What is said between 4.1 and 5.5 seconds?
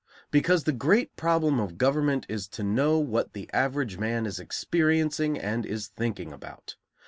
is experiencing